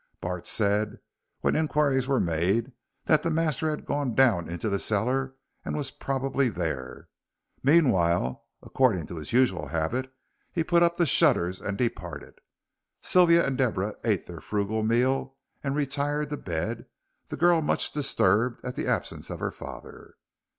[0.19, 0.97] Bart said,
[1.41, 2.71] when inquiries were made,
[3.05, 7.07] that the master had gone down into the cellar and was probably there.
[7.61, 10.11] Meanwhile, according to his usual habit,
[10.51, 12.41] he put up the shutters and departed.
[13.03, 16.87] Sylvia and Deborah ate their frugal meal and retired to bed,
[17.27, 20.15] the girl much disturbed at the absence of her father.